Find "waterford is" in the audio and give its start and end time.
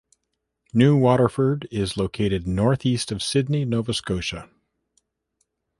0.97-1.95